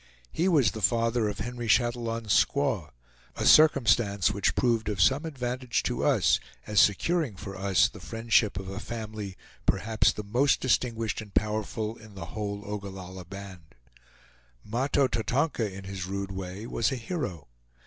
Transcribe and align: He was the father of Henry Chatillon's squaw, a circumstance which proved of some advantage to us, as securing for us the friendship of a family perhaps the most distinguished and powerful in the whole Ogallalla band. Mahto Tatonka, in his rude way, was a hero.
He 0.31 0.47
was 0.47 0.71
the 0.71 0.81
father 0.81 1.29
of 1.29 1.37
Henry 1.37 1.67
Chatillon's 1.67 2.33
squaw, 2.33 2.89
a 3.35 3.45
circumstance 3.45 4.31
which 4.31 4.55
proved 4.55 4.89
of 4.89 4.99
some 4.99 5.25
advantage 5.25 5.83
to 5.83 6.03
us, 6.03 6.39
as 6.65 6.81
securing 6.81 7.35
for 7.35 7.55
us 7.55 7.87
the 7.87 7.99
friendship 7.99 8.57
of 8.57 8.67
a 8.67 8.79
family 8.79 9.37
perhaps 9.67 10.11
the 10.11 10.23
most 10.23 10.59
distinguished 10.59 11.21
and 11.21 11.35
powerful 11.35 11.97
in 11.97 12.15
the 12.15 12.25
whole 12.33 12.63
Ogallalla 12.65 13.25
band. 13.29 13.75
Mahto 14.65 15.07
Tatonka, 15.07 15.71
in 15.71 15.83
his 15.83 16.07
rude 16.07 16.31
way, 16.31 16.65
was 16.65 16.91
a 16.91 16.95
hero. 16.95 17.49